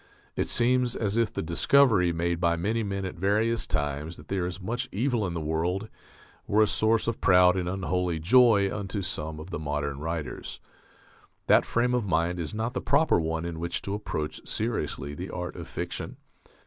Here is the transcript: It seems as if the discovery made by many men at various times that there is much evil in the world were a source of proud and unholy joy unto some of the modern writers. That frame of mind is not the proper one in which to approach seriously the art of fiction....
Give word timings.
It 0.35 0.47
seems 0.49 0.95
as 0.95 1.15
if 1.15 1.31
the 1.31 1.43
discovery 1.43 2.11
made 2.11 2.39
by 2.39 2.55
many 2.55 2.81
men 2.81 3.05
at 3.05 3.13
various 3.17 3.67
times 3.67 4.17
that 4.17 4.29
there 4.29 4.47
is 4.47 4.59
much 4.59 4.89
evil 4.91 5.27
in 5.27 5.35
the 5.35 5.39
world 5.39 5.89
were 6.47 6.63
a 6.63 6.65
source 6.65 7.07
of 7.07 7.21
proud 7.21 7.55
and 7.55 7.69
unholy 7.69 8.17
joy 8.17 8.71
unto 8.75 9.03
some 9.03 9.39
of 9.39 9.51
the 9.51 9.59
modern 9.59 9.99
writers. 9.99 10.59
That 11.45 11.65
frame 11.67 11.93
of 11.93 12.07
mind 12.07 12.39
is 12.39 12.51
not 12.51 12.73
the 12.73 12.81
proper 12.81 13.19
one 13.19 13.45
in 13.45 13.59
which 13.59 13.79
to 13.83 13.93
approach 13.93 14.41
seriously 14.43 15.13
the 15.13 15.29
art 15.29 15.55
of 15.55 15.67
fiction.... 15.67 16.17